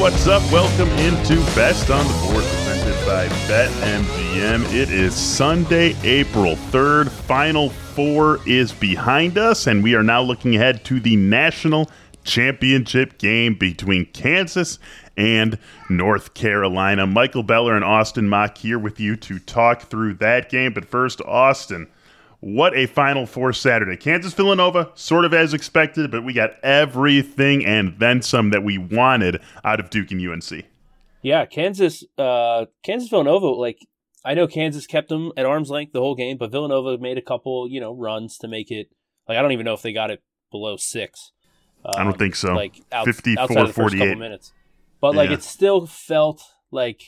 [0.00, 0.40] What's up?
[0.50, 4.64] Welcome into Best on the Board presented by BetMGM.
[4.72, 7.10] It is Sunday, April 3rd.
[7.10, 11.90] Final four is behind us, and we are now looking ahead to the national
[12.24, 14.78] championship game between Kansas
[15.18, 15.58] and
[15.90, 17.06] North Carolina.
[17.06, 20.72] Michael Beller and Austin Mock here with you to talk through that game.
[20.72, 21.88] But first, Austin,
[22.40, 23.96] what a Final Four Saturday.
[23.96, 28.78] Kansas Villanova, sort of as expected, but we got everything and then some that we
[28.78, 30.64] wanted out of Duke and UNC.
[31.22, 33.78] Yeah, Kansas, uh, Kansas Villanova, like,
[34.24, 37.22] I know Kansas kept them at arm's length the whole game, but Villanova made a
[37.22, 38.88] couple, you know, runs to make it.
[39.28, 41.32] Like, I don't even know if they got it below six.
[41.84, 42.54] Um, I don't think so.
[42.54, 43.98] Like, out, 54 outside of the first 48.
[43.98, 44.52] couple minutes.
[45.00, 45.36] But, like, Yeah.
[45.36, 47.02] it still felt like,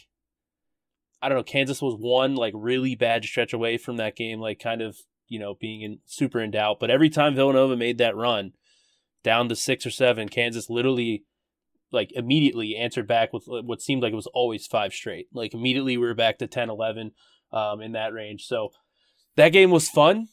[1.20, 4.58] I don't know, Kansas was one, like, really bad stretch away from that game, like,
[4.58, 4.96] kind of,
[5.28, 6.78] you know, being in, super in doubt.
[6.81, 8.53] But every time Villanova made that run
[9.23, 11.25] down to six or seven, Kansas literally
[11.91, 15.27] like immediately answered back with what seemed like it was always five straight.
[15.33, 17.12] Like immediately we were back to 10, 11
[17.53, 18.45] um, in that range.
[18.47, 18.73] So
[19.37, 20.29] that game was fun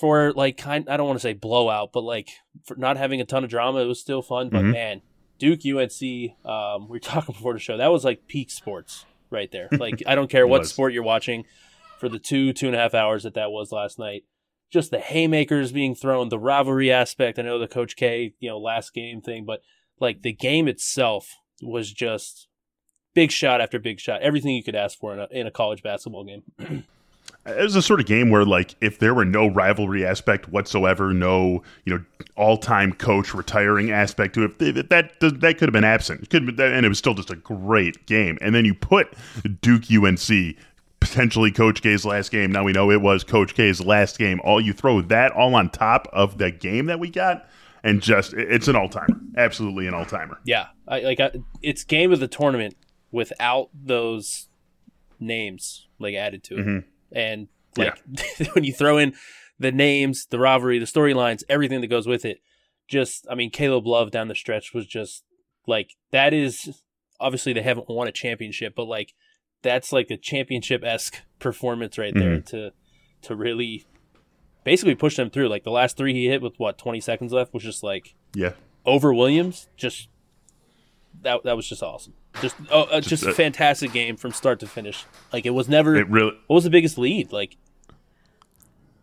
[0.00, 0.88] for like kind.
[0.88, 2.30] I don't want to say blowout, but like
[2.64, 4.48] for not having a ton of drama, it was still fun.
[4.48, 4.72] But Mhm.
[4.72, 5.02] man,
[5.38, 7.76] Duke UNC, um, we were talking before the show.
[7.76, 9.68] That was like peak sports right there.
[9.72, 10.70] Like I don't care what was.
[10.70, 11.44] sport you're watching
[11.98, 14.24] for the two two and a half hours that that was last night.
[14.70, 17.38] Just the haymakers being thrown, the rivalry aspect.
[17.38, 19.60] I know the Coach K, you know, last game thing, but
[20.00, 22.48] like the game itself was just
[23.14, 24.22] big shot after big shot.
[24.22, 26.84] Everything you could ask for in a, in a college basketball game.
[27.44, 31.12] It was a sort of game where, like, if there were no rivalry aspect whatsoever,
[31.12, 35.84] no, you know, all-time coach retiring aspect to it, that that, that could have been
[35.84, 36.22] absent.
[36.22, 38.36] It could have been, and it was still just a great game.
[38.40, 39.14] And then you put
[39.60, 40.56] Duke UNC,
[41.08, 42.52] potentially Coach K's last game.
[42.52, 44.40] Now we know it was Coach K's last game.
[44.44, 47.48] All you throw that all on top of the game that we got,
[47.84, 50.38] and just it's an all-timer, absolutely an all-timer.
[50.44, 51.30] Yeah, I, like I,
[51.62, 52.76] it's game of the tournament
[53.12, 54.48] without those
[55.18, 56.84] names like added to it, Mhm.
[57.12, 57.98] and like
[58.52, 59.14] when you throw in
[59.58, 62.40] the names, the rivalry, the storylines, everything that goes with it.
[62.88, 65.24] Just, I mean, Caleb Love down the stretch was just
[65.66, 66.82] like that is
[67.18, 69.14] obviously they haven't won a championship, but like
[69.66, 72.72] that's like a championship esque performance right there to
[73.22, 73.84] to really
[74.64, 75.48] basically push them through.
[75.48, 78.52] Like the last three he hit with what twenty seconds left was just like Yeah,
[78.84, 80.08] over Williams, just
[81.22, 82.14] that that was just awesome.
[82.42, 85.04] Just oh, uh, just, Just a fantastic game from start to finish.
[85.32, 85.96] Like it was never.
[85.96, 86.32] it really.
[86.46, 87.32] what was the biggest lead?
[87.32, 87.56] Like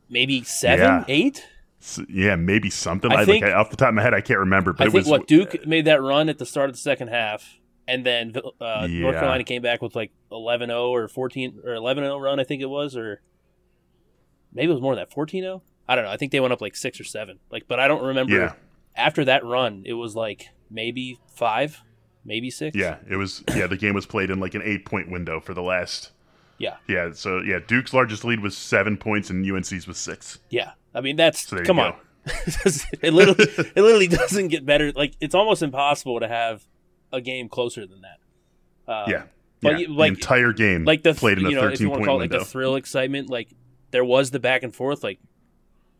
[0.10, 1.06] maybe seven, Yeah.
[1.08, 1.44] eight.
[2.08, 3.12] Yeah, maybe something.
[3.12, 4.72] I I, think- like, off the top of my head, I can't remember.
[4.74, 6.82] But I it think was what Duke made that run at the start of the
[6.82, 7.58] second half,
[7.88, 12.40] and then uh, North Carolina came back with like 11-0 or fourteen or 11-0 run.
[12.40, 13.22] I think it was, or
[14.54, 15.62] maybe it was more than that 14-0.
[15.88, 16.12] I don't know.
[16.12, 17.40] I think they went up like six or seven.
[17.52, 18.34] Like, but I don't remember.
[18.34, 18.54] Yeah.
[18.96, 21.82] After that run, it was like maybe five,
[22.24, 22.78] maybe six.
[22.78, 23.44] Yeah, it was.
[23.56, 26.12] Yeah, the game was played in like an eight-point window for the last.
[26.58, 26.78] Yeah.
[26.88, 30.40] Yeah, so yeah, Duke's largest lead was seven points, and UNC's was six.
[30.50, 31.96] Yeah, I mean that's So come on.
[32.26, 33.44] it literally
[33.76, 34.92] it literally doesn't get better.
[34.94, 36.66] Like it's almost impossible to have
[37.14, 38.92] a game closer than that.
[38.92, 39.24] Um, yeah,
[39.62, 39.88] but yeah.
[39.90, 42.02] like- the entire game like the played in a you know if you thirteen-point want
[42.04, 42.44] to call it like window.
[42.44, 43.30] the thrill excitement.
[43.30, 43.50] Like
[43.92, 45.04] there was the back and forth.
[45.04, 45.20] Like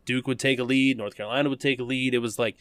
[0.04, 2.12] Duke would take a lead, North Carolina would take a lead.
[2.12, 2.56] It was like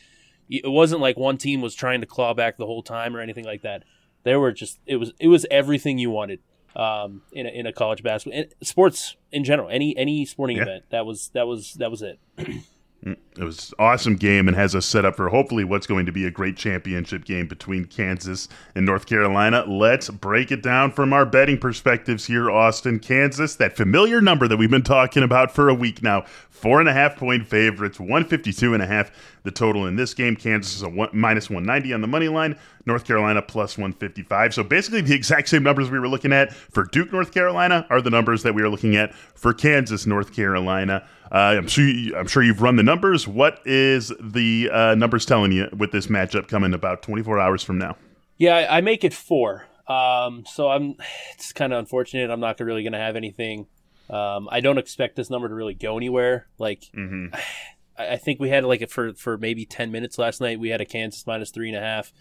[0.49, 3.43] it wasn't like one team was trying to claw back the whole time or anything
[3.45, 3.83] like that.
[4.23, 6.39] There were just it was it was everything you wanted
[6.75, 9.69] um, in a, in a college basketball and sports in general.
[9.69, 10.63] Any any sporting Yeah.
[10.63, 12.19] event that was that was that was it.
[13.37, 16.25] It was awesome game and has us set up for hopefully what's going to be
[16.25, 19.65] a great championship game between Kansas and North Carolina.
[19.67, 23.55] Let's break it down from our betting perspectives here, Austin, Kansas.
[23.55, 26.25] That familiar number that we've been talking about for a week now.
[26.49, 29.11] Four and a half point favorites, 152 and a half
[29.43, 30.35] the total in this game.
[30.35, 32.57] Kansas is a one, minus 190 on the money line.
[32.85, 34.53] North Carolina plus 155.
[34.53, 38.01] So basically, the exact same numbers we were looking at for Duke, North Carolina, are
[38.01, 41.05] the numbers that we are looking at for Kansas, North Carolina.
[41.31, 43.22] Uh, I'm sure you, I'm sure you've run the numbers.
[43.27, 47.77] What is the uh, numbers telling you with this matchup coming about 24 hours from
[47.77, 47.95] now?
[48.37, 49.67] Yeah, I, I make it four.
[49.87, 50.95] Um, so I'm.
[51.35, 52.29] It's kind of unfortunate.
[52.29, 53.67] I'm not really going to have anything.
[54.09, 56.47] Um, I don't expect this number to really go anywhere.
[56.57, 57.27] Like hmm
[57.97, 60.59] I, I think we had like it for for maybe ten minutes last night.
[60.59, 62.13] We had a Kansas minus three and a half.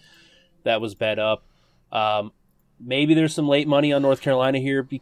[0.63, 1.45] That was bet up.
[1.91, 2.31] Um,
[2.79, 5.01] maybe there's some late money on North Carolina here, be,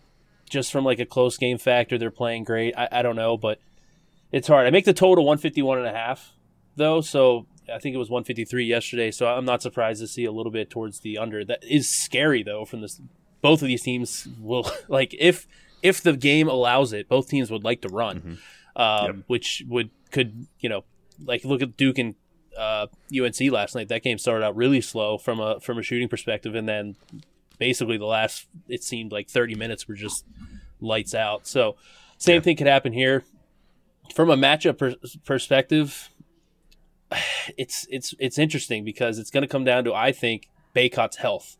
[0.49, 1.97] just from like a close game factor.
[1.97, 2.73] They're playing great.
[2.77, 3.59] I, I don't know, but
[4.31, 4.67] it's hard.
[4.67, 6.33] I make the total 151 and a half
[6.75, 9.11] though, so I think it was 153 yesterday.
[9.11, 11.43] So I'm not surprised to see a little bit towards the under.
[11.45, 12.65] That is scary though.
[12.65, 13.01] From this,
[13.41, 15.47] both of these teams will like if
[15.81, 18.37] if the game allows it, both teams would like to run,
[18.75, 19.15] um, Yep.
[19.27, 20.83] which would could you know
[21.23, 22.15] like look at Duke and
[22.57, 22.87] uh,
[23.17, 23.87] UNC last night.
[23.87, 26.95] That game started out really slow from a from a shooting perspective, and then
[27.57, 30.25] basically the last it seemed like 30 minutes were just
[30.79, 31.47] lights out.
[31.47, 31.75] So
[32.17, 32.41] same yeah.
[32.41, 33.23] thing could happen here.
[34.13, 34.95] From a matchup per-
[35.25, 36.09] perspective,
[37.57, 41.57] it's it's it's interesting because it's going to come down to I think Bacot's health.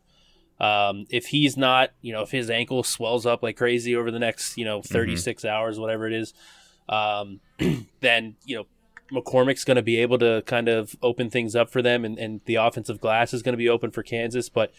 [0.60, 4.20] Um, if he's not, you know, if his ankle swells up like crazy over the
[4.20, 4.92] next, you know, mm-hmm.
[4.92, 5.52] 36 mm-hmm.
[5.52, 6.34] hours, whatever it is,
[6.88, 7.40] um,
[8.00, 8.66] then, you know,
[9.12, 12.40] McCormick's going to be able to kind of open things up for them and, and
[12.44, 14.48] the offensive glass is going to be open for Kansas.
[14.48, 14.72] But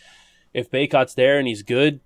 [0.53, 1.99] if Bacot's there and he's good,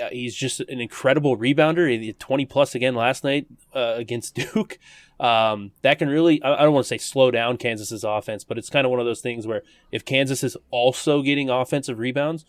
[0.00, 1.88] uh, he's just an incredible rebounder.
[1.88, 4.78] He had 20 plus again last night uh, against Duke.
[5.20, 8.58] Um, that can really, I, I don't want to say slow down Kansas's offense, but
[8.58, 9.62] it's kind of one of those things where
[9.92, 12.44] if Kansas is also getting offensive rebounds,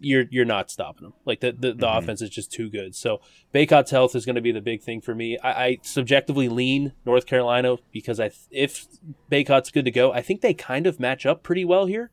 [0.00, 1.12] you're you're not stopping them.
[1.24, 1.98] Like the the, the mm-hmm.
[1.98, 2.94] offense is just too good.
[2.94, 3.20] So
[3.52, 5.38] Bacot's health is going to be the big thing for me.
[5.38, 8.86] I, I, subjectively lean North Carolina because I if
[9.28, 12.10] Bacot's good to go, I think they kind of match up pretty well here.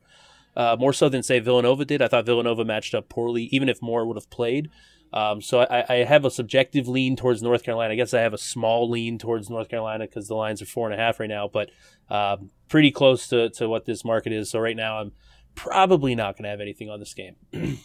[0.56, 2.00] Uh, more so than say Villanova did.
[2.00, 4.70] I thought Villanova matched up poorly, even if Moore would have played.
[5.12, 7.92] Um, so I, I, have a subjective lean towards North Carolina.
[7.92, 10.90] I guess I have a small lean towards North Carolina because the lines are four
[10.90, 11.70] and a half right now, but
[12.10, 14.50] um, pretty close to, to what this market is.
[14.50, 15.12] So right now I'm
[15.54, 17.36] probably not going to have anything on this game.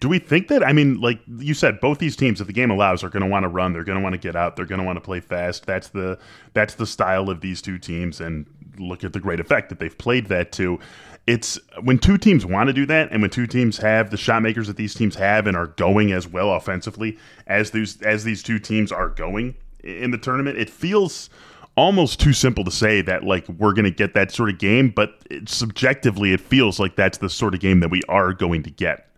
[0.00, 0.66] Do we think that?
[0.66, 3.28] I mean, like you said, both these teams, if the game allows, are going to
[3.28, 3.72] want to run.
[3.72, 4.56] They're going to want to get out.
[4.56, 5.64] They're going to want to play fast.
[5.64, 6.18] That's the
[6.54, 8.20] that's the style of these two teams.
[8.20, 8.48] And
[8.78, 10.80] look at the great effect that they've played that to.
[11.26, 14.42] It's when two teams want to do that, and when two teams have the shot
[14.42, 17.16] makers that these teams have and are going as well offensively
[17.46, 19.54] as these as these two teams are going
[19.84, 20.58] in the tournament.
[20.58, 21.30] It feels
[21.76, 24.90] almost too simple to say that like we're going to get that sort of game,
[24.90, 28.62] but it, subjectively, it feels like that's the sort of game that we are going
[28.64, 29.08] to get.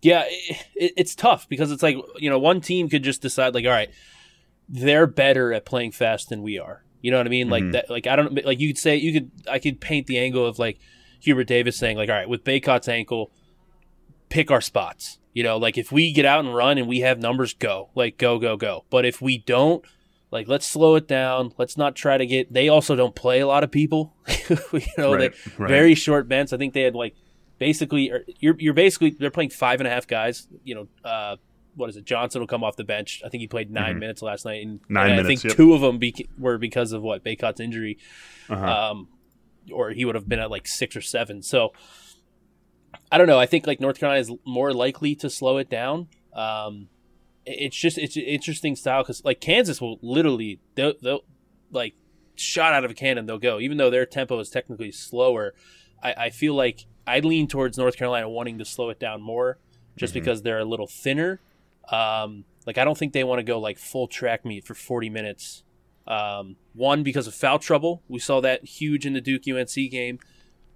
[0.00, 3.64] Yeah, it, it's tough because it's like you know one team could just decide like,
[3.64, 3.90] all right,
[4.68, 6.82] they're better at playing fast than we are.
[7.02, 7.48] You know what I mean?
[7.48, 7.72] Like mm-hmm.
[7.72, 7.90] that.
[7.90, 10.58] Like I don't like you could say you could I could paint the angle of
[10.58, 10.78] like
[11.22, 13.30] Hubert Davis saying like, all right, with Bacot's ankle,
[14.28, 15.18] pick our spots.
[15.32, 18.18] You know, like if we get out and run and we have numbers, go like
[18.18, 18.84] go go go.
[18.90, 19.84] But if we don't,
[20.32, 23.46] like let's slow it down let's not try to get they also don't play a
[23.46, 24.14] lot of people
[24.48, 25.68] you know right, they right.
[25.68, 27.14] very short bench i think they had like
[27.58, 28.10] basically
[28.40, 31.36] you're, you're basically they're playing five and a half guys you know uh,
[31.76, 33.98] what is it johnson will come off the bench i think he played 9 mm-hmm.
[34.00, 35.56] minutes last night and, nine and minutes, i think yep.
[35.56, 37.98] two of them be- were because of what Bacot's injury
[38.48, 38.90] uh-huh.
[38.90, 39.08] um,
[39.72, 41.72] or he would have been at like six or seven so
[43.10, 46.08] i don't know i think like north carolina is more likely to slow it down
[46.34, 46.88] um,
[47.44, 51.24] it's just it's an interesting style because like Kansas will literally they'll, they'll
[51.70, 51.94] like
[52.36, 55.54] shot out of a cannon they'll go even though their tempo is technically slower.
[56.02, 59.58] I, I feel like I lean towards North Carolina wanting to slow it down more
[59.96, 60.20] just mm-hmm.
[60.20, 61.40] because they're a little thinner.
[61.90, 65.10] Um, like I don't think they want to go like full track meet for 40
[65.10, 65.64] minutes.
[66.06, 68.02] Um, one because of foul trouble.
[68.08, 70.18] We saw that huge in the Duke UNC game.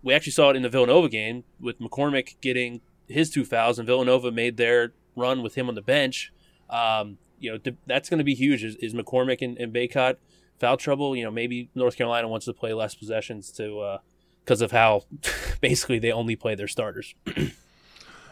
[0.03, 3.87] We actually saw it in the Villanova game with McCormick getting his two fouls, and
[3.87, 6.33] Villanova made their run with him on the bench.
[6.71, 8.65] Um, you know, that's going to be huge.
[8.65, 10.17] Is, is McCormick and, and Bacot
[10.59, 11.17] foul trouble?
[11.17, 13.99] You know, maybe North Carolina wants to play less possessions to
[14.45, 15.03] because uh, of how
[15.61, 17.15] basically they only play their starters.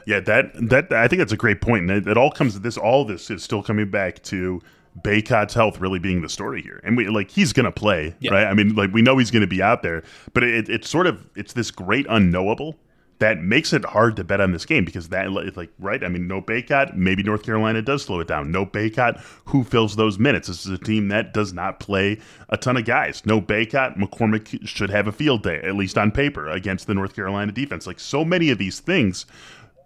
[0.06, 1.82] yeah, that that I think that's a great point.
[1.82, 2.76] And it, it all comes to this.
[2.76, 4.60] All this is still coming back to
[5.02, 6.80] Bacot's health really being the story here.
[6.84, 8.32] And we like he's gonna play, yeah.
[8.32, 8.46] right?
[8.46, 11.28] I mean, like we know he's gonna be out there, but it, it's sort of
[11.34, 12.76] it's this great unknowable
[13.18, 16.26] that makes it hard to bet on this game because that like right i mean
[16.26, 20.48] no Bacot maybe north carolina does slow it down no Bacot who fills those minutes
[20.48, 24.66] this is a team that does not play a ton of guys no Bacot McCormick
[24.66, 28.00] should have a field day at least on paper against the north carolina defense like
[28.00, 29.26] so many of these things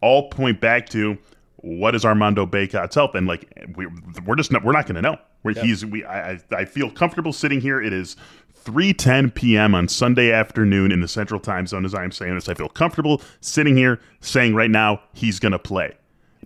[0.00, 1.18] all point back to
[1.60, 3.86] what is armando Bacot's health and like we,
[4.24, 7.32] we're just not we're not going to know where he's we I, I feel comfortable
[7.32, 8.16] sitting here it is
[8.64, 9.74] 3:10 p.m.
[9.74, 11.84] on Sunday afternoon in the Central Time Zone.
[11.84, 15.52] As I am saying this, I feel comfortable sitting here saying right now he's going
[15.52, 15.96] to play,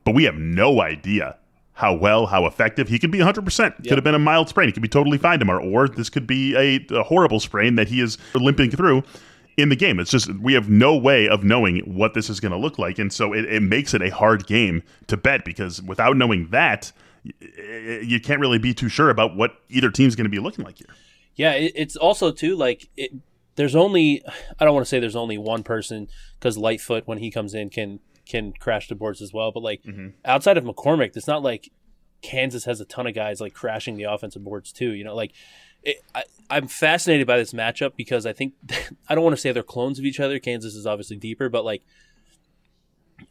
[0.04, 1.37] but we have no idea
[1.75, 3.19] how well, how effective he could be.
[3.19, 4.69] 100 percent could have been a mild sprain.
[4.69, 7.88] He could be totally fine tomorrow, or this could be a, a horrible sprain that
[7.88, 9.02] he is limping through
[9.56, 10.00] in the game.
[10.00, 12.99] It's just we have no way of knowing what this is going to look like,
[12.99, 16.92] and so it, it makes it a hard game to bet because without knowing that,
[17.23, 20.78] you can't really be too sure about what either team's going to be looking like
[20.78, 20.94] here.
[21.35, 23.12] Yeah, it's also too like it,
[23.56, 24.23] there's only
[24.59, 27.71] I don't want to say there's only one person because Lightfoot when he comes in
[27.71, 29.52] can can crash the boards as well.
[29.52, 30.09] But like mm-hmm.
[30.25, 31.71] outside of McCormick, it's not like
[32.23, 34.92] Kansas has a ton of guys like crashing the offensive boards too.
[34.92, 35.32] You know, like
[35.82, 38.54] it, I, I'm fascinated by this matchup because I think
[39.08, 40.38] I don't want to say they're clones of each other.
[40.38, 41.82] Kansas is obviously deeper, but like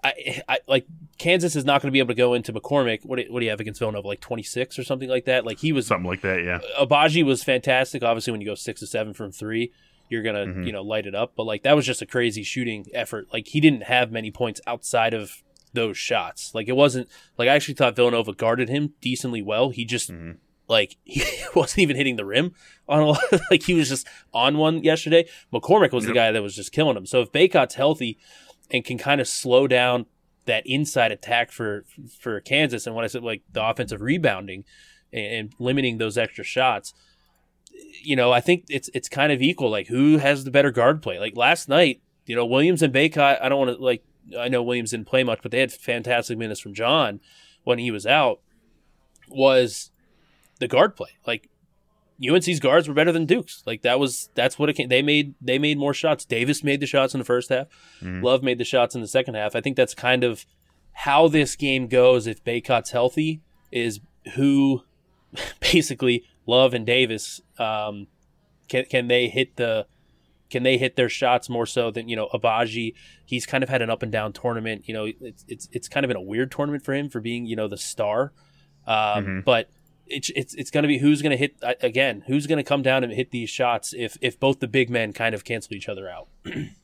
[0.03, 0.85] I, I like
[1.17, 3.05] Kansas is not going to be able to go into McCormick.
[3.05, 4.07] What do, what do you have against Villanova?
[4.07, 5.45] Like twenty six or something like that.
[5.45, 6.43] Like he was something like that.
[6.43, 6.59] Yeah.
[6.79, 8.03] Agbaji was fantastic.
[8.03, 9.71] Obviously, when you go six to seven from three,
[10.09, 10.63] you're gonna mm-hmm.
[10.63, 11.33] you know light it up.
[11.35, 13.27] But like that was just a crazy shooting effort.
[13.31, 15.43] Like he didn't have many points outside of
[15.73, 16.53] those shots.
[16.53, 19.69] Like it wasn't like I actually thought Villanova guarded him decently well.
[19.69, 20.37] He just mm-hmm.
[20.67, 21.23] Like he
[21.55, 22.53] wasn't even hitting the rim
[22.87, 25.27] on a like he was just on one yesterday.
[25.53, 26.09] McCormick was yep.
[26.09, 27.05] the guy that was just killing him.
[27.05, 28.17] So if Bacot's healthy
[28.69, 30.05] and can kind of slow down
[30.45, 31.85] that inside attack for
[32.19, 34.65] for Kansas and when I said like the offensive rebounding
[35.13, 36.93] and, and limiting those extra shots,
[38.03, 39.69] you know, I think it's it's kind of equal.
[39.69, 41.19] Like who has the better guard play?
[41.19, 43.41] Like last night, you know, Williams and Bacot.
[43.41, 44.03] I don't want to like.
[44.37, 47.19] I know Williams didn't play much, but they had fantastic minutes from John
[47.63, 48.39] when he was out.
[49.29, 49.91] Was
[50.61, 51.49] the guard play like
[52.23, 53.63] UNC's guards were better than Duke's.
[53.65, 54.89] Like that was that's what it came.
[54.89, 56.23] They made they made more shots.
[56.23, 57.67] Davis made the shots in the first half.
[58.01, 58.23] Mm-hmm.
[58.23, 59.55] Love made the shots in the second half.
[59.55, 60.45] I think that's kind of
[60.93, 63.41] how this game goes if Bacot's healthy.
[63.71, 64.01] Is
[64.35, 64.83] who
[65.59, 68.07] basically Love and Davis um,
[68.67, 69.87] can can they hit the
[70.51, 72.93] can they hit their shots more so than you know Agbaji?
[73.25, 74.83] He's kind of had an up and down tournament.
[74.87, 77.47] You know, it's it's it's kind of been a weird tournament for him for being
[77.47, 78.31] you know the star,
[78.85, 79.39] um, mm-hmm.
[79.41, 79.69] but.
[80.11, 82.63] It's, it's, it's going to be who's going to hit uh, again who's going to
[82.63, 85.75] come down and hit these shots if if both the big men kind of cancel
[85.75, 86.27] each other out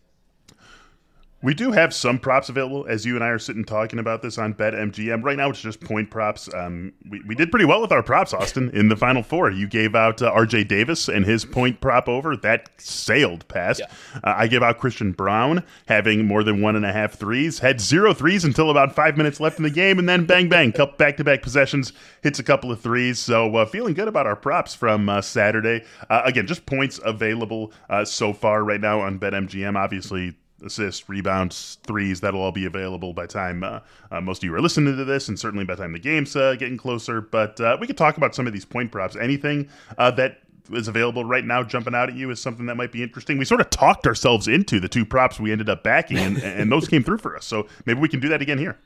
[1.43, 4.39] We do have some props available as you and I are sitting talking about this
[4.39, 5.23] on BetMGM.
[5.23, 6.51] Right now, it's just point props.
[6.51, 9.51] Um, we, we did pretty well with our props, Austin, in the final four.
[9.51, 12.35] You gave out uh, RJ Davis and his point prop over.
[12.35, 13.81] That sailed past.
[13.81, 14.19] Yeah.
[14.23, 17.59] Uh, I gave out Christian Braun having more than one and a half threes.
[17.59, 20.73] Had zero threes until about five minutes left in the game, and then bang, bang,
[20.97, 23.19] back to back possessions, hits a couple of threes.
[23.19, 25.85] So uh, feeling good about our props from uh, Saturday.
[26.09, 29.77] Uh, again, just points available uh, so far right now on BetMGM.
[29.77, 32.21] Obviously, assists, rebounds, threes.
[32.21, 33.79] That'll all be available by time uh,
[34.11, 36.55] uh, most of you are listening to this, and certainly by time the game's uh,
[36.57, 37.21] getting closer.
[37.21, 39.15] But uh, we could talk about some of these point props.
[39.15, 42.91] Anything uh, that is available right now, jumping out at you, is something that might
[42.91, 43.37] be interesting.
[43.37, 46.71] We sort of talked ourselves into the two props we ended up backing, and, and
[46.71, 47.45] those came through for us.
[47.45, 48.77] So maybe we can do that again here.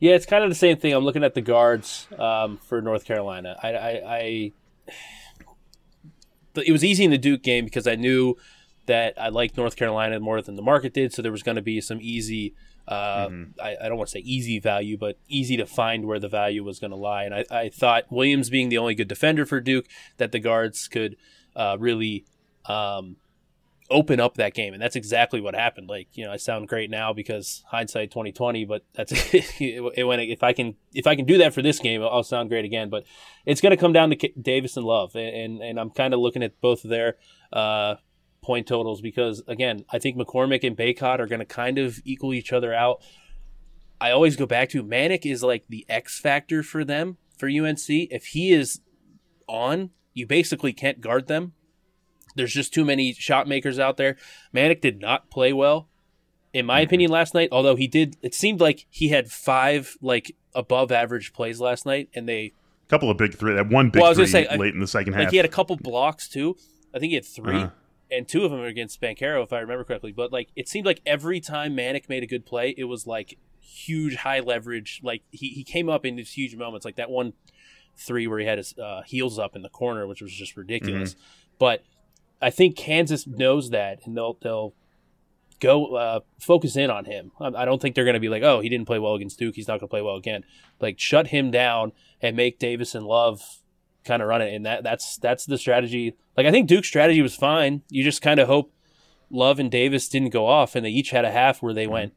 [0.00, 0.92] Yeah, it's kind of the same thing.
[0.92, 3.56] I'm looking at the guards um, for North Carolina.
[3.60, 4.52] I, I, I
[6.64, 8.36] it was easy in the Duke game because I knew
[8.88, 11.12] that I liked North Carolina more than the market did.
[11.12, 12.54] So there was going to be some easy,
[12.88, 13.60] uh, mm-hmm.
[13.60, 16.64] I, I, don't want to say easy value, but easy to find where the value
[16.64, 17.24] was going to lie.
[17.24, 20.88] And I, I, thought Williams being the only good defender for Duke, that the guards
[20.88, 21.16] could
[21.54, 22.24] uh, really
[22.64, 23.16] um,
[23.90, 24.72] open up that game.
[24.72, 25.90] And that's exactly what happened.
[25.90, 30.22] Like, you know, I sound great now because hindsight 2020, but that's it, it went,
[30.22, 32.88] if I can, if I can do that for this game, I'll sound great again,
[32.88, 33.04] but
[33.44, 35.14] it's going to come down to Davis and Love.
[35.14, 37.16] And, and, and I'm kind of looking at both of their,
[37.52, 37.96] uh,
[38.48, 42.32] point totals because again, I think McCormick and Bacot are going to kind of equal
[42.32, 43.02] each other out.
[44.00, 47.84] I always go back to Manek is like the X factor for them for UNC.
[47.86, 48.80] If he is
[49.46, 51.52] on, you basically can't guard them.
[52.36, 54.16] There's just too many shot makers out there.
[54.54, 55.90] Manek did not play well,
[56.54, 56.88] in my mm-hmm.
[56.88, 57.50] opinion, last night.
[57.52, 62.08] Although he did, it seemed like he had five like above average plays last night,
[62.14, 62.54] and they
[62.86, 63.52] a couple of big three.
[63.52, 65.30] That one big well, I was three say, late in the second like half.
[65.32, 66.56] He had a couple blocks too.
[66.94, 67.70] I think he had 3 uh-huh
[68.10, 70.12] and two of them are against Banchero, if I remember correctly.
[70.12, 73.38] But like, it seemed like every time Manek made a good play, it was like
[73.60, 75.00] huge high leverage.
[75.02, 77.34] Like he, he came up in these huge moments, like that one
[77.96, 81.14] three where he had his uh, heels up in the corner, which was just ridiculous.
[81.14, 81.22] Mm-hmm.
[81.58, 81.84] But
[82.40, 84.74] I think Kansas knows that, and they'll they'll
[85.60, 87.32] go uh, focus in on him.
[87.40, 89.56] I don't think they're going to be like, oh, he didn't play well against Duke,
[89.56, 90.44] he's not going to play well again.
[90.80, 93.42] Like shut him down and make Davis and Love
[94.04, 96.16] kind of run it, and that that's that's the strategy.
[96.36, 97.82] Like I think Duke's strategy was fine.
[97.90, 98.72] You just kind of hope
[99.30, 101.92] Love and Davis didn't go off, and they each had a half where they mm-hmm.
[101.92, 102.12] went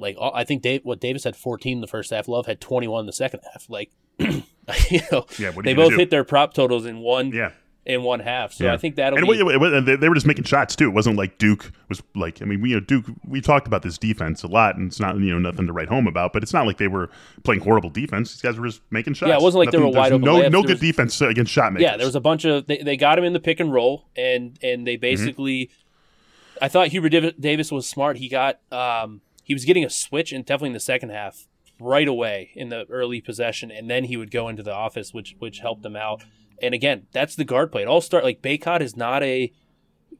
[0.00, 3.00] like I think Dave, what Davis had 14 in the first half, Love had 21
[3.00, 3.68] in the second half.
[3.68, 5.98] Like you know, yeah, they both do?
[5.98, 7.52] hit their prop totals in one yeah
[7.92, 8.52] in one half.
[8.52, 8.72] So yeah.
[8.72, 9.38] I think that'll and be.
[9.38, 10.86] It, it, they were just making shots too.
[10.86, 12.40] It wasn't like Duke was like.
[12.40, 13.06] I mean, we you know Duke.
[13.26, 15.88] We talked about this defense a lot, and it's not you know nothing to write
[15.88, 16.32] home about.
[16.32, 17.10] But it's not like they were
[17.42, 18.32] playing horrible defense.
[18.32, 19.28] These guys were just making shots.
[19.28, 20.24] Yeah, it wasn't like nothing, they were wide open.
[20.24, 21.84] No, no good was, defense against shot makers.
[21.84, 22.66] Yeah, there was a bunch of.
[22.66, 25.00] They, they got him in the pick and roll, and and they mm-hmm.
[25.00, 25.66] basically.
[25.66, 26.64] Mm-hmm.
[26.64, 28.18] I thought Hubert Davis was smart.
[28.18, 28.60] He got.
[28.70, 31.46] um He was getting a switch, and definitely in the second half,
[31.80, 35.34] right away in the early possession, and then he would go into the office, which
[35.38, 36.22] which helped him out.
[36.62, 37.82] And again, that's the guard play.
[37.82, 39.52] It all start like Bacot is not a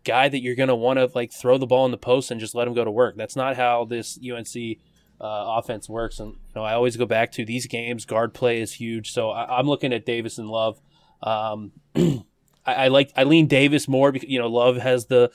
[0.04, 2.40] guy that you're going to want to like throw the ball in the post and
[2.40, 3.16] just let him go to work.
[3.16, 4.78] That's not how this UNC
[5.20, 6.18] uh, offense works.
[6.18, 8.04] And you know, I always go back to these games.
[8.04, 9.12] Guard play is huge.
[9.12, 10.80] So I, am looking at Davis and Love.
[11.22, 12.24] Um, I,
[12.66, 15.30] I, like I lean Davis more because you know Love has the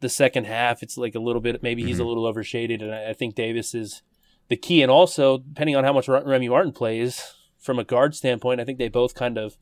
[0.00, 0.82] the second half.
[0.82, 2.04] It's like a little bit maybe he's mm-hmm.
[2.04, 4.02] a little overshaded, and I, I, think Davis is
[4.48, 4.82] the key.
[4.82, 8.78] And also depending on how much Remy Martin plays from a guard standpoint, I think
[8.78, 9.56] they both kind of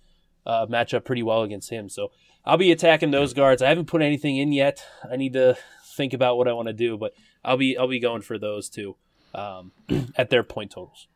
[0.47, 1.89] uh, match up pretty well against him.
[1.89, 2.13] So
[2.45, 3.61] I'll be attacking those guards.
[3.61, 4.85] I haven't put anything in yet.
[5.11, 5.59] I need to
[5.97, 7.13] think about what I want to do, but
[7.45, 8.97] I'll be I'll be going for those two
[9.35, 9.73] um,
[10.17, 11.09] at their point totals.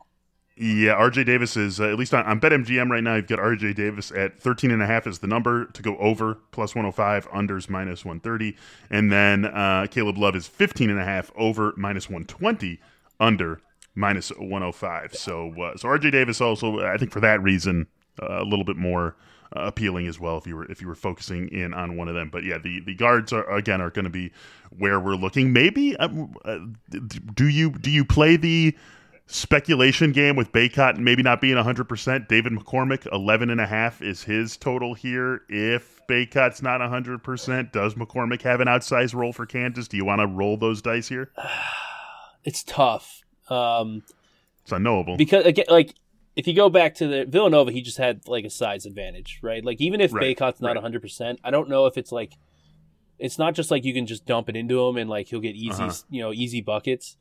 [0.56, 3.14] Yeah, RJ Davis is uh, at least on, on BetMGM right now.
[3.14, 6.34] You've got RJ Davis at 13 and a half is the number to go over
[6.50, 8.56] plus 105, unders minus 130,
[8.90, 12.78] and then uh, Caleb Love is 15 and a half over minus 120,
[13.18, 13.62] under
[13.94, 15.14] minus 105.
[15.14, 17.86] So uh, so RJ Davis also I think for that reason
[18.20, 19.16] a little bit more
[19.56, 22.14] uh, appealing as well if you were if you were focusing in on one of
[22.14, 22.30] them.
[22.30, 24.32] But yeah, the the guards are again are going to be
[24.76, 25.52] where we're looking.
[25.52, 26.58] Maybe um, uh,
[27.34, 28.76] do you do you play the
[29.30, 32.28] speculation game with Bacot maybe not being 100%.
[32.28, 35.42] David McCormick, 11 and a half is his total here.
[35.48, 39.86] If Bacot's not 100%, does McCormick have an outsized role for Kansas?
[39.86, 41.30] Do you want to roll those dice here?
[42.42, 43.22] It's tough.
[43.50, 44.02] Um,
[44.62, 45.18] it's unknowable.
[45.18, 45.94] Because, again, like,
[46.40, 49.62] if you go back to the Villanova, he just had like a size advantage, right?
[49.62, 50.22] Like, even if right.
[50.22, 50.82] Bacot's not right.
[50.82, 52.32] 100%, I don't know if it's like,
[53.18, 55.54] it's not just like you can just dump it into him and like he'll get
[55.54, 55.92] easy, uh-huh.
[56.08, 57.18] you know, easy buckets.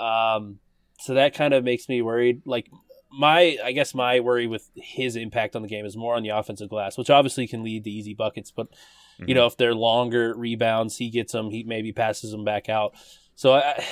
[0.00, 0.58] Um,
[0.98, 2.42] so that kind of makes me worried.
[2.44, 2.68] Like
[3.12, 6.30] my, I guess my worry with his impact on the game is more on the
[6.30, 8.50] offensive glass, which obviously can lead to easy buckets.
[8.50, 9.28] But mm-hmm.
[9.28, 11.50] you know, if they're longer rebounds, he gets them.
[11.50, 12.94] He maybe passes them back out.
[13.36, 13.84] So I,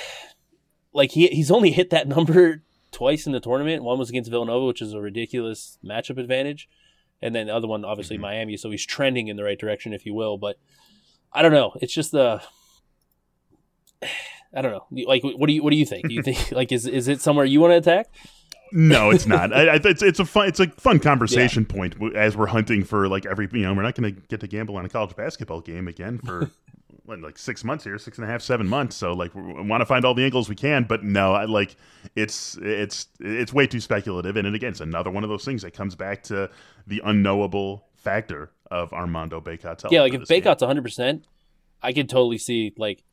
[0.91, 2.64] like he he's only hit that number
[2.95, 3.83] twice in the tournament.
[3.83, 6.69] One was against Villanova, which is a ridiculous matchup advantage,
[7.21, 8.23] and then the other one, obviously mm-hmm.
[8.23, 8.57] Miami.
[8.57, 10.37] So he's trending in the right direction, if you will.
[10.37, 10.57] But
[11.33, 11.73] I don't know.
[11.81, 12.41] It's just the
[14.57, 14.85] I don't know.
[15.05, 16.07] Like, what do you what do you think?
[16.07, 18.07] Do you think like is is it somewhere you want to attack?
[18.71, 19.53] no, it's not.
[19.53, 21.75] I, I, it's it's a fun it's a fun conversation yeah.
[21.75, 24.47] point as we're hunting for like every you know we're not going to get to
[24.47, 26.49] gamble on a college basketball game again for
[27.05, 28.95] what, like six months here, six and a half, seven months.
[28.95, 31.75] So like we want to find all the angles we can, but no, I like
[32.15, 35.61] it's it's it's way too speculative, and, and again, it's another one of those things
[35.61, 36.49] that comes back to
[36.87, 41.25] the unknowable factor of Armando Bacot's Yeah, like if Bacot's one hundred percent,
[41.81, 43.03] I could totally see like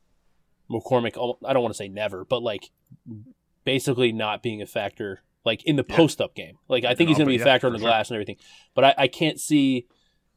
[0.70, 1.36] McCormick.
[1.44, 2.70] I don't want to say never, but like
[3.64, 5.96] basically not being a factor like in the yeah.
[5.96, 6.58] post up game.
[6.68, 8.14] Like I think he's going to be a factor on the glass sure.
[8.14, 8.36] and everything,
[8.74, 9.86] but I, I, can't see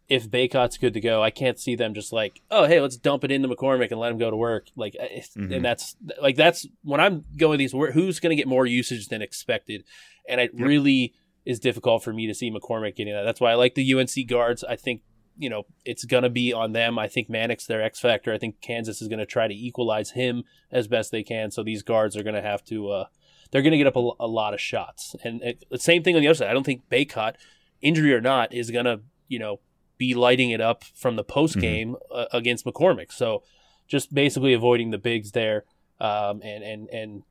[0.08, 1.24] if Bacot's good to go.
[1.24, 4.12] I can't see them just like, oh hey, let's dump it into McCormick and let
[4.12, 4.68] him go to work.
[4.76, 5.52] Like, mm-hmm.
[5.52, 7.72] and that's like that's when I'm going these.
[7.72, 9.84] Who's going to get more usage than expected?
[10.28, 10.68] And it yep.
[10.68, 11.14] really
[11.46, 13.24] is difficult for me to see McCormick getting that.
[13.24, 14.64] That's why I like the UNC guards.
[14.64, 15.02] I think
[15.38, 16.98] you know, it's going to be on them.
[16.98, 18.34] I think Manek's their X factor.
[18.34, 21.52] I think Kansas is going to try to equalize him as best they can.
[21.52, 23.06] So these guards are going to have to, uh,
[23.52, 25.16] they're going to get up a, a, lot of shots.
[25.24, 26.50] And the same thing on the other side.
[26.50, 27.36] I don't think Bacot,
[27.82, 29.60] injury or not, is going to, you know,
[29.98, 32.16] be lighting it up from the post game mm-hmm.
[32.16, 33.12] uh, against McCormick.
[33.12, 33.44] So
[33.88, 35.66] just basically avoiding the bigs there.
[36.00, 37.24] Um, and, and, and,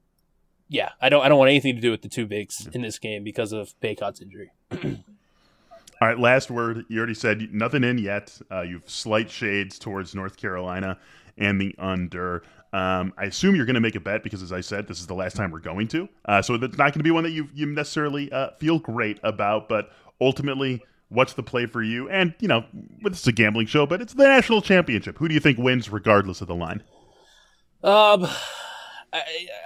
[0.68, 1.24] yeah, I don't.
[1.24, 3.78] I don't want anything to do with the two bigs in this game because of
[3.80, 4.50] Bacot's injury.
[4.72, 6.84] All right, last word.
[6.88, 8.36] You already said nothing in yet.
[8.50, 10.98] Uh, you've slight shades towards North Carolina
[11.36, 12.42] and the under.
[12.72, 15.06] Um, I assume you're going to make a bet because, as I said, this is
[15.06, 16.08] the last time we're going to.
[16.24, 19.20] Uh, so it's not going to be one that you you necessarily uh, feel great
[19.22, 19.68] about.
[19.68, 22.08] But ultimately, what's the play for you?
[22.08, 22.64] And you know,
[23.02, 25.18] this is a gambling show, but it's the national championship.
[25.18, 26.82] Who do you think wins, regardless of the line?
[27.82, 28.26] Um,
[29.12, 29.22] I,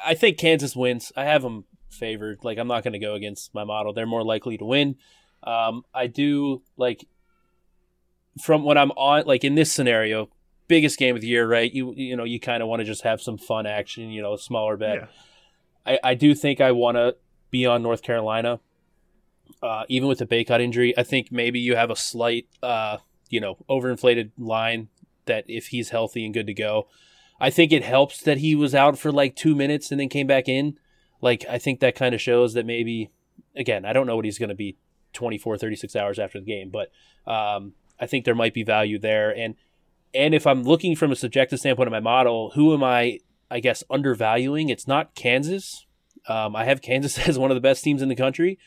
[0.06, 1.12] I think Kansas wins.
[1.16, 2.40] I have them favored.
[2.42, 3.92] Like I'm not going to go against my model.
[3.92, 4.96] They're more likely to win.
[5.42, 7.06] Um, I do like
[8.42, 10.28] from when I'm on like in this scenario,
[10.66, 11.72] biggest game of the year, right?
[11.72, 14.34] You you know you kind of want to just have some fun action, you know,
[14.34, 14.96] a smaller bet.
[14.96, 15.06] Yeah.
[15.86, 17.16] I I do think I want to
[17.50, 18.60] be on North Carolina,
[19.62, 20.96] uh, even with the Bacot injury.
[20.96, 24.88] I think maybe you have a slight, uh, you know, overinflated line
[25.26, 26.88] that if he's healthy and good to go.
[27.40, 30.26] I think it helps that he was out for like two minutes and then came
[30.26, 30.78] back in.
[31.20, 33.10] Like I think that kind of shows that maybe
[33.56, 34.76] again, I don't know what he's going to be
[35.12, 36.70] 24, 36 hours after the game.
[36.70, 36.90] But
[37.30, 39.34] um, I think there might be value there.
[39.36, 39.54] And
[40.14, 43.60] and if I'm looking from a subjective standpoint of my model, who am I, I
[43.60, 44.70] guess, undervaluing?
[44.70, 45.86] It's not Kansas.
[46.26, 48.58] Um, I have Kansas as one of the best teams in the country.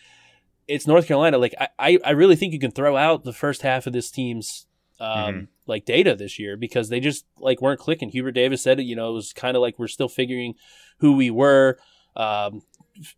[0.72, 1.38] It's North Carolina.
[1.38, 4.68] Like I, I really think you can throw out the first half of this team's
[5.00, 5.44] um, mm-hmm.
[5.66, 8.10] like data this year because they just like weren't clicking.
[8.10, 8.84] Hubert Davis said it.
[8.84, 10.56] You know, it was kind of like we're still figuring
[11.00, 11.78] who we were.
[12.16, 12.62] Um,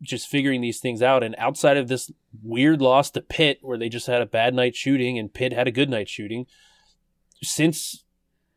[0.02, 1.24] just figuring these things out.
[1.24, 2.12] And outside of this
[2.42, 5.68] weird loss to Pitt, where they just had a bad night shooting and Pitt had
[5.68, 6.46] a good night shooting,
[7.42, 8.04] since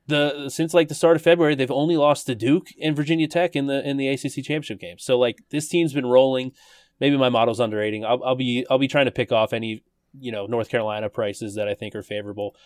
[0.06, 3.56] the since like the start of February, they've only lost to Duke and Virginia Tech
[3.56, 4.98] in the in the ACC championship game.
[4.98, 6.52] So like this team's been rolling.
[7.00, 8.04] Maybe my model's underrating.
[8.04, 9.84] I'll, I'll be I'll be trying to pick off any
[10.18, 12.56] you know North Carolina prices that I think are favorable.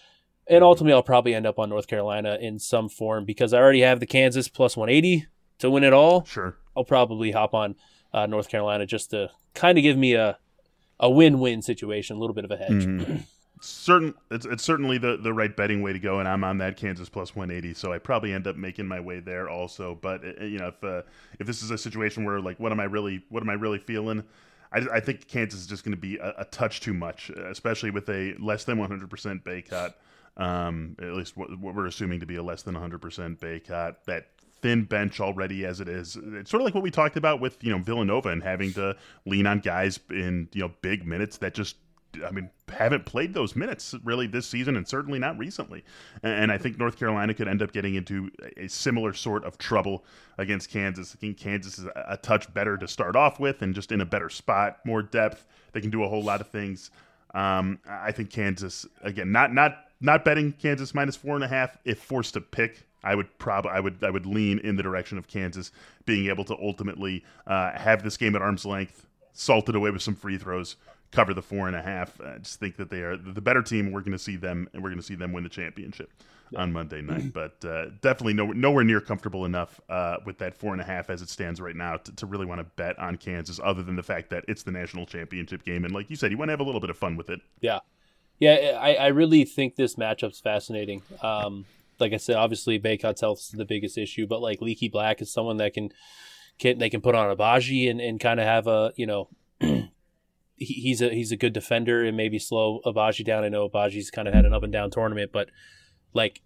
[0.46, 3.80] And ultimately, I'll probably end up on North Carolina in some form because I already
[3.80, 5.26] have the Kansas plus 180
[5.58, 6.24] to win it all.
[6.24, 6.56] Sure.
[6.76, 7.76] I'll probably hop on
[8.12, 10.38] uh, North Carolina just to kind of give me a
[10.98, 12.84] a win win situation, a little bit of a hedge.
[12.84, 13.16] Mm-hmm.
[13.60, 16.78] Certain it's, it's certainly the the right betting way to go and i'm on that
[16.78, 20.44] kansas plus 180 so i probably end up making my way there also but uh,
[20.44, 21.02] you know if uh,
[21.38, 23.78] if this is a situation where like what am i really what am i really
[23.78, 24.24] feeling
[24.72, 27.90] i, I think kansas is just going to be a, a, touch too much especially
[27.90, 29.92] with a less than 100% Bacot
[30.36, 34.28] um, at least what, what, we're assuming to be a less than 100% Bacot that
[34.62, 36.16] thin bench already as it is.
[36.34, 38.96] It's sort of like what we talked about with you know Villanova and having to
[39.26, 41.76] lean on guys in you know big minutes that just
[42.26, 45.84] I mean, haven't played those minutes really this season and certainly not recently.
[46.22, 50.04] And I think North Carolina could end up getting into a similar sort of trouble
[50.38, 51.14] against Kansas.
[51.14, 54.06] I think Kansas is a touch better to start off with and just in a
[54.06, 55.46] better spot, more depth.
[55.72, 56.90] They can do a whole lot of things.
[57.34, 61.78] Um, I think Kansas again, not not not betting Kansas minus four and a half.
[61.84, 65.16] If forced to pick, I would probably I would I would lean in the direction
[65.18, 65.70] of Kansas
[66.06, 70.14] being able to ultimately uh, have this game at arm's length, salted away with some
[70.14, 70.76] free throws,
[71.12, 72.20] cover the four and a half.
[72.20, 73.90] I just think that they are the better team.
[73.92, 76.12] We're going to see them, and we're going to see them win the championship
[76.50, 76.60] yeah.
[76.60, 77.32] on Monday night.
[77.40, 81.10] But uh, definitely no, nowhere near comfortable enough uh, with that four and a half
[81.10, 83.60] as it stands right now to, to really want to bet on Kansas.
[83.62, 86.38] Other than the fact that it's the national championship game, and like you said, you
[86.38, 87.40] want to have a little bit of fun with it.
[87.60, 87.80] Yeah,
[88.38, 88.78] yeah.
[88.80, 91.02] I, I really think this matchup's fascinating.
[91.22, 91.66] Um,
[91.98, 95.32] like I said, obviously Bacot's health is the biggest issue, but like Leaky Black is
[95.32, 95.92] someone that can.
[96.58, 99.30] Can, they can put on Agbaji and, and kind of have a you know
[100.60, 103.42] he's a he's a good defender and maybe slow Agbaji down.
[103.42, 105.48] I know Agbaji's kind of had an up and down tournament, but
[106.12, 106.42] like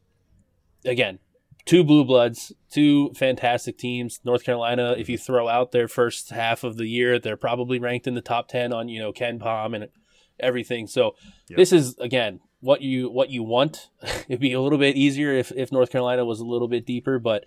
[0.85, 1.19] again,
[1.67, 4.21] two blue bloods, two fantastic teams.
[4.25, 8.07] North Carolina, if you throw out their first half of the year, they're probably ranked
[8.07, 9.89] in the top ten on you know KenPom and
[10.39, 10.87] everything.
[10.87, 11.17] So
[11.49, 11.57] yep.
[11.57, 13.91] this is again what you what you want.
[14.29, 17.19] It'd be a little bit easier if if North Carolina was a little bit deeper,
[17.19, 17.45] but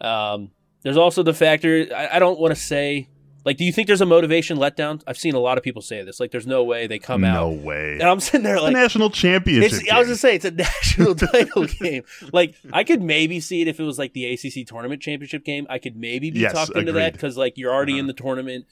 [0.00, 0.50] um,
[0.82, 1.86] there's also the factor.
[1.94, 3.10] I, I don't want to say
[3.46, 5.00] like, do you think there's a motivation letdown?
[5.06, 6.18] I've seen a lot of people say this.
[6.18, 7.34] Like, there's no way they come no out.
[7.34, 7.92] No way.
[7.92, 9.88] And I'm sitting there like a national championship.
[9.90, 12.02] I was gonna say it's a national title game.
[12.32, 15.64] Like, I could maybe see it if it was like the ACC tournament championship game.
[15.70, 16.80] I could maybe be yes, talked agreed.
[16.80, 18.00] into that because like you're already uh-huh.
[18.00, 18.66] in the tournament.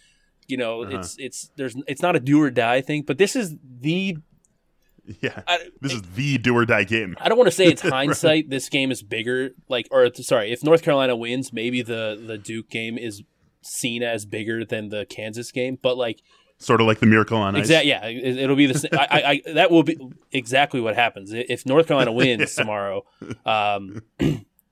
[0.48, 0.98] You know, uh-huh.
[0.98, 4.16] it's it's there's it's not a do or die thing, but this is the
[5.20, 7.14] yeah, I, this is the do or die game.
[7.20, 8.28] I don't want to say it's hindsight.
[8.28, 8.50] right.
[8.50, 9.50] This game is bigger.
[9.68, 13.22] Like, or sorry, if North Carolina wins, maybe the the Duke game is
[13.64, 16.20] seen as bigger than the Kansas game, but like
[16.59, 17.61] sort of like the miracle on ice.
[17.61, 17.90] Exactly.
[17.90, 18.90] Yeah, it, will be the same.
[18.92, 19.98] I, I, that will be
[20.33, 23.05] exactly what happens if North Carolina wins tomorrow.
[23.44, 24.03] Um,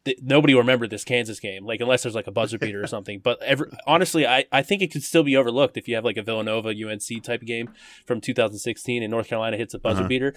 [0.05, 2.87] th- nobody will remember this Kansas game, like unless there's like a buzzer beater or
[2.87, 3.21] something.
[3.21, 6.17] But every, honestly, I, I think it could still be overlooked if you have like
[6.17, 7.71] a Villanova UNC type game
[8.07, 10.09] from 2016 and North Carolina hits a buzzer uh-huh.
[10.09, 10.35] beater.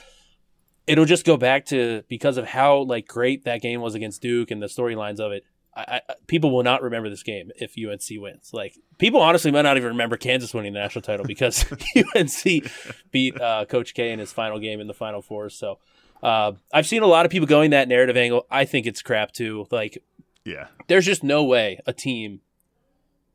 [0.87, 4.51] It'll just go back to because of how like great that game was against Duke
[4.51, 5.43] and the storylines of it.
[5.75, 8.51] I, I, people will not remember this game if UNC wins.
[8.53, 11.65] Like people honestly might not even remember Kansas winning the national title because
[12.15, 12.71] UNC
[13.11, 15.49] beat uh, Coach K in his final game in the Final Four.
[15.49, 15.79] So
[16.23, 18.45] uh, I've seen a lot of people going that narrative angle.
[18.49, 19.67] I think it's crap too.
[19.69, 20.01] Like,
[20.45, 22.41] yeah, there's just no way a team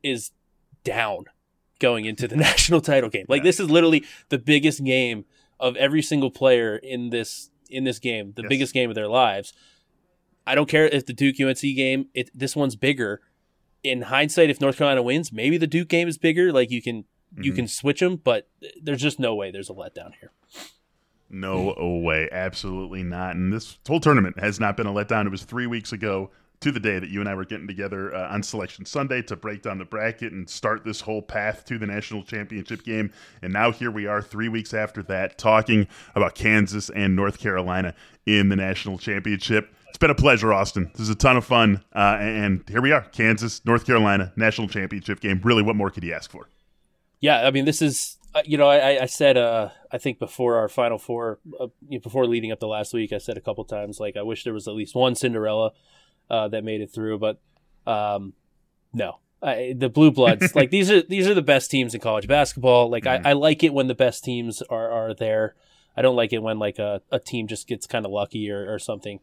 [0.03, 0.31] is
[0.83, 1.25] down
[1.79, 3.25] going into the national title game.
[3.27, 3.49] Like yeah.
[3.49, 5.25] this is literally the biggest game
[5.59, 8.49] of every single player in this in this game, the yes.
[8.49, 9.53] biggest game of their lives.
[10.51, 13.21] I don't care if the Duke UNC game, it, this one's bigger.
[13.83, 16.51] In hindsight, if North Carolina wins, maybe the Duke game is bigger.
[16.51, 17.43] Like you can mm-hmm.
[17.43, 18.49] you can switch them, but
[18.81, 20.31] there's just no way there's a letdown here.
[21.29, 23.37] No way, absolutely not.
[23.37, 25.25] And this whole tournament has not been a letdown.
[25.25, 28.13] It was three weeks ago to the day that you and I were getting together
[28.13, 31.77] uh, on Selection Sunday to break down the bracket and start this whole path to
[31.77, 33.11] the national championship game.
[33.41, 37.95] And now here we are, three weeks after that, talking about Kansas and North Carolina
[38.25, 39.73] in the national championship.
[39.89, 40.91] It's been a pleasure, Austin.
[40.93, 41.83] This is a ton of fun.
[41.93, 45.41] Uh, and here we are Kansas, North Carolina, national championship game.
[45.43, 46.47] Really, what more could you ask for?
[47.19, 50.57] Yeah, I mean, this is, uh, you know, I, I said, uh, I think before
[50.57, 51.67] our Final Four, uh,
[52.01, 54.53] before leading up to last week, I said a couple times, like, I wish there
[54.53, 55.71] was at least one Cinderella
[56.31, 57.19] uh, that made it through.
[57.19, 57.39] But
[57.85, 58.33] um,
[58.93, 62.27] no, I, the blue bloods like these are these are the best teams in college
[62.27, 63.27] basketball like mm-hmm.
[63.27, 65.55] I, I, like it when the best teams are, are there
[65.97, 68.71] i don't like it when like a, a team just gets kind of lucky or,
[68.71, 69.19] or something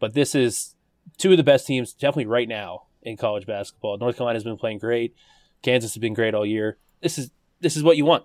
[0.00, 0.74] but this is
[1.16, 3.96] two of the best teams, definitely right now in college basketball.
[3.96, 5.14] North Carolina has been playing great.
[5.62, 6.78] Kansas has been great all year.
[7.00, 8.24] This is this is what you want.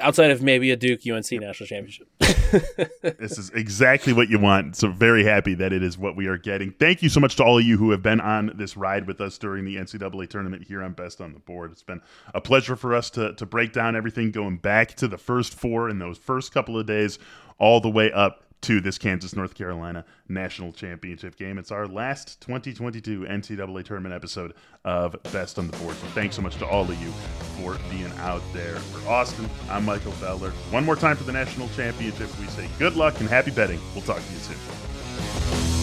[0.00, 2.08] Outside of maybe a Duke UNC national championship.
[2.18, 4.76] this is exactly what you want.
[4.76, 6.72] So very happy that it is what we are getting.
[6.72, 9.20] Thank you so much to all of you who have been on this ride with
[9.20, 11.70] us during the NCAA tournament here on Best on the Board.
[11.70, 12.00] It's been
[12.34, 15.88] a pleasure for us to to break down everything going back to the first four
[15.88, 17.18] in those first couple of days
[17.58, 21.58] all the way up to this Kansas North Carolina national championship game.
[21.58, 24.54] It's our last 2022 NCAA tournament episode
[24.86, 25.94] of Best on the Board.
[25.96, 27.10] So thanks so much to all of you
[27.58, 28.76] for being out there.
[28.76, 30.50] For Austin, I'm Michael Beller.
[30.70, 33.80] One more time for the national championship, we say good luck and happy betting.
[33.94, 35.73] We'll talk to you soon.